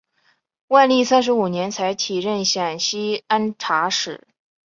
[0.69, 4.27] 万历三十五年才起任陕西按察使。